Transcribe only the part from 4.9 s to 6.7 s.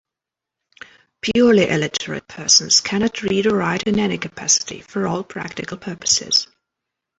all practical purposes.